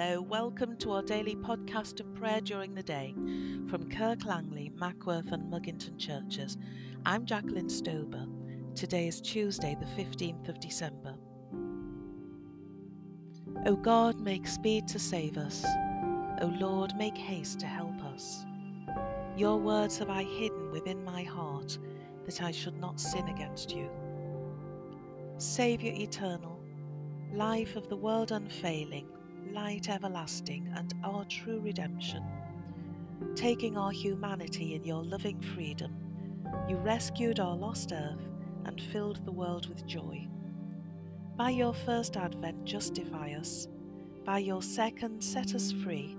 [0.00, 3.14] Hello, welcome to our daily podcast of prayer during the day
[3.68, 6.56] from Kirk Langley, Mackworth, and Mugginton churches.
[7.04, 8.26] I'm Jacqueline Stober.
[8.74, 11.14] Today is Tuesday, the 15th of December.
[13.66, 15.66] O God, make speed to save us.
[16.40, 18.46] O Lord, make haste to help us.
[19.36, 21.76] Your words have I hidden within my heart,
[22.24, 23.90] that I should not sin against you.
[25.36, 26.58] Saviour eternal,
[27.34, 29.06] life of the world unfailing,
[29.52, 32.24] light everlasting, and our true redemption.
[33.34, 35.94] Taking our humanity in your loving freedom,
[36.68, 38.28] you rescued our lost earth
[38.64, 40.26] and filled the world with joy.
[41.36, 43.68] By your first advent, justify us.
[44.24, 46.16] By your second, set us free,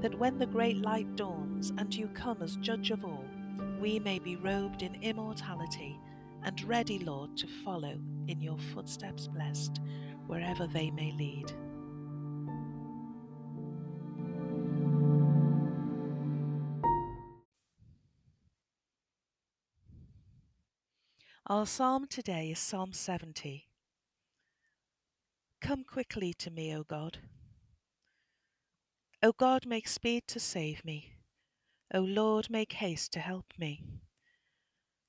[0.00, 3.24] that when the great light dawns and you come as judge of all,
[3.80, 5.98] we may be robed in immortality
[6.44, 9.80] and ready, Lord, to follow in your footsteps blessed,
[10.26, 11.52] wherever they may lead.
[21.50, 23.68] Our psalm today is Psalm 70.
[25.62, 27.20] Come quickly to me, O God.
[29.22, 31.14] O God, make speed to save me.
[31.94, 33.82] O Lord, make haste to help me.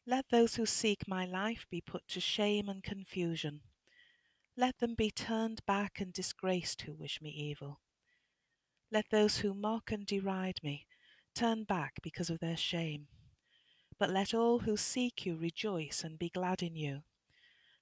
[0.07, 3.59] Let those who seek my life be put to shame and confusion.
[4.55, 7.81] Let them be turned back and disgraced who wish me evil.
[8.93, 10.87] Let those who mock and deride me
[11.35, 13.07] turn back because of their shame.
[13.99, 17.03] But let all who seek you rejoice and be glad in you.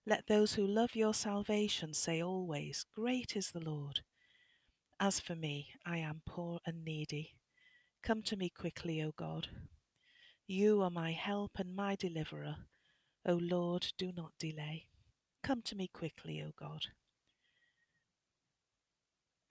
[0.06, 4.02] Let those who love your salvation say always, Great is the Lord.
[5.00, 7.36] As for me, I am poor and needy.
[8.02, 9.50] Come to me quickly, O God.
[10.48, 12.56] You are my help and my deliverer.
[13.26, 14.88] O Lord, do not delay.
[15.44, 16.86] Come to me quickly, O God.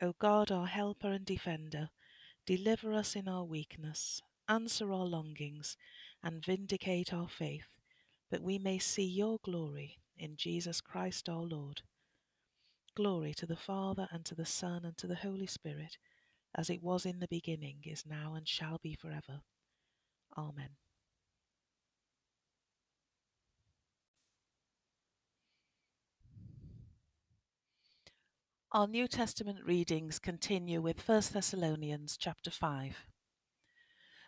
[0.02, 1.90] O God, our helper and defender,
[2.44, 5.76] deliver us in our weakness, answer our longings,
[6.26, 7.68] and vindicate our faith,
[8.32, 11.82] that we may see your glory in Jesus Christ our Lord.
[12.96, 15.98] Glory to the Father, and to the Son, and to the Holy Spirit,
[16.52, 19.42] as it was in the beginning, is now, and shall be forever.
[20.36, 20.70] Amen.
[28.72, 32.96] Our New Testament readings continue with 1 Thessalonians chapter 5.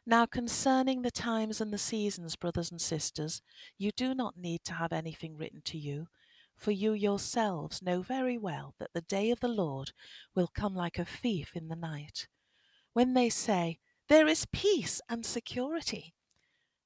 [0.09, 3.43] Now, concerning the times and the seasons, brothers and sisters,
[3.77, 6.09] you do not need to have anything written to you,
[6.57, 9.93] for you yourselves know very well that the day of the Lord
[10.35, 12.27] will come like a thief in the night.
[12.95, 16.15] When they say, There is peace and security,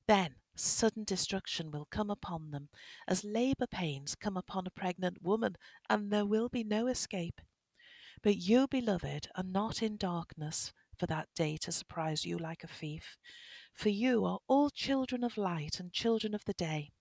[0.08, 2.70] then sudden destruction will come upon them,
[3.06, 5.54] as labour pains come upon a pregnant woman,
[5.88, 7.40] and there will be no escape.
[8.20, 12.68] But you, beloved, are not in darkness for that day to surprise you like a
[12.68, 13.16] thief.
[13.74, 16.92] For you are all children of light and children of the day.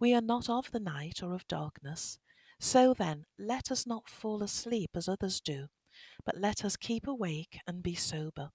[0.00, 2.18] We are not of the night or of darkness.
[2.58, 5.68] So then, let us not fall asleep as others do,
[6.24, 8.50] but let us keep awake and be sober.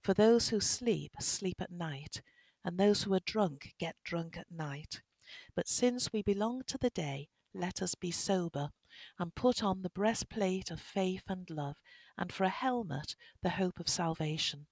[0.00, 2.22] For those who sleep, sleep at night,
[2.64, 5.02] and those who are drunk get drunk at night.
[5.54, 8.70] But since we belong to the day, let us be sober,
[9.18, 11.76] and put on the breastplate of faith and love,
[12.16, 14.66] and for a helmet the hope of salvation.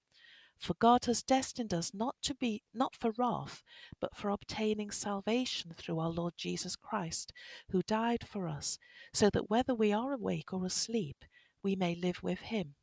[0.58, 3.64] For God has destined us not to be not for wrath,
[3.98, 7.32] but for obtaining salvation through our Lord Jesus Christ,
[7.70, 8.78] who died for us,
[9.12, 11.24] so that whether we are awake or asleep,
[11.64, 12.76] we may live with him.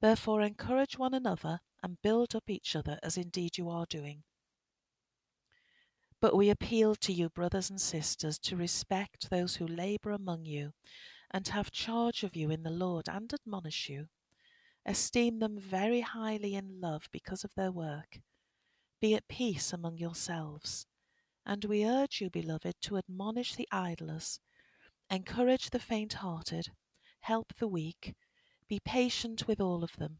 [0.00, 4.22] Therefore encourage one another and build up each other as indeed you are doing.
[6.20, 10.72] But we appeal to you, brothers and sisters, to respect those who labour among you
[11.30, 14.08] and have charge of you in the Lord and admonish you.
[14.84, 18.20] Esteem them very highly in love because of their work.
[19.00, 20.86] Be at peace among yourselves.
[21.46, 24.40] And we urge you, beloved, to admonish the idlers,
[25.10, 26.68] encourage the faint hearted,
[27.20, 28.14] help the weak,
[28.68, 30.18] be patient with all of them.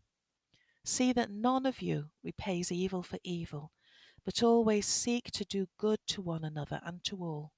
[0.83, 3.71] See that none of you repays evil for evil,
[4.25, 7.53] but always seek to do good to one another and to all.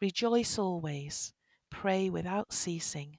[0.00, 1.32] Rejoice always
[1.72, 3.18] Pray without ceasing.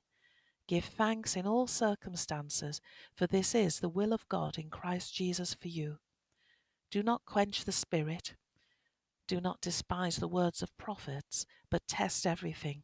[0.67, 2.79] Give thanks in all circumstances,
[3.13, 5.97] for this is the will of God in Christ Jesus for you.
[6.91, 8.35] Do not quench the Spirit.
[9.27, 12.83] Do not despise the words of prophets, but test everything.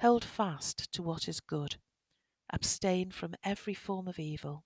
[0.00, 1.76] Hold fast to what is good.
[2.50, 4.64] Abstain from every form of evil.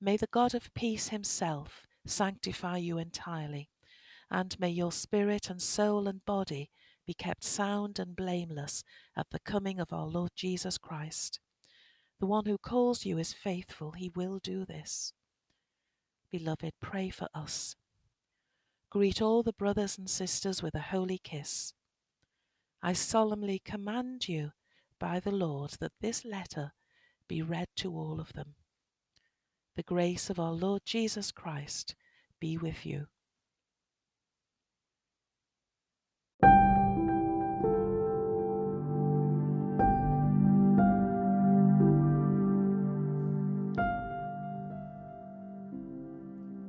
[0.00, 3.68] May the God of peace himself sanctify you entirely,
[4.30, 6.70] and may your spirit and soul and body
[7.06, 8.84] be kept sound and blameless
[9.16, 11.40] at the coming of our Lord Jesus Christ.
[12.20, 15.12] The one who calls you is faithful, he will do this.
[16.30, 17.76] Beloved, pray for us.
[18.90, 21.72] Greet all the brothers and sisters with a holy kiss.
[22.82, 24.52] I solemnly command you
[24.98, 26.72] by the Lord that this letter
[27.28, 28.54] be read to all of them.
[29.78, 31.94] The grace of our Lord Jesus Christ
[32.40, 33.06] be with you.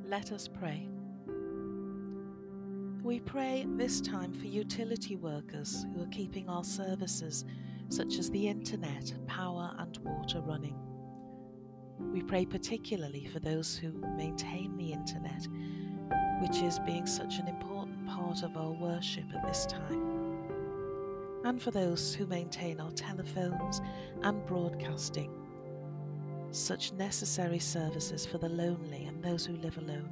[0.08, 0.88] Let us pray.
[3.02, 7.44] We pray this time for utility workers who are keeping our services,
[7.88, 10.76] such as the internet, power, and water running.
[12.00, 15.48] We pray particularly for those who maintain the internet,
[16.42, 20.44] which is being such an important part of our worship at this time,
[21.44, 23.82] and for those who maintain our telephones
[24.24, 25.32] and broadcasting
[26.52, 30.10] such necessary services for the lonely and those who live alone.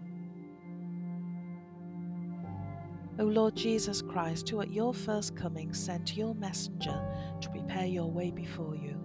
[3.19, 7.01] O Lord Jesus Christ, who at your first coming sent your messenger
[7.41, 8.95] to prepare your way before you,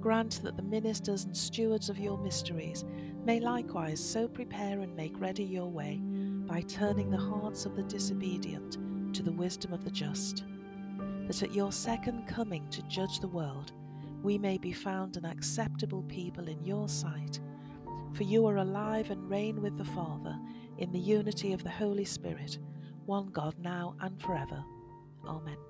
[0.00, 2.84] grant that the ministers and stewards of your mysteries
[3.24, 6.00] may likewise so prepare and make ready your way
[6.46, 8.78] by turning the hearts of the disobedient
[9.14, 10.44] to the wisdom of the just,
[11.26, 13.72] that at your second coming to judge the world,
[14.22, 17.40] we may be found an acceptable people in your sight.
[18.12, 20.38] For you are alive and reign with the Father
[20.78, 22.58] in the unity of the Holy Spirit,
[23.06, 24.64] one God now and forever.
[25.26, 25.69] Amen.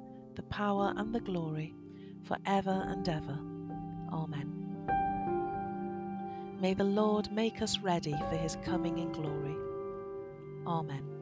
[0.35, 1.73] the power, and the glory,
[2.23, 3.39] for ever and ever.
[4.11, 4.61] Amen.
[6.59, 9.55] May the Lord make us ready for his coming in glory.
[10.67, 11.20] Amen.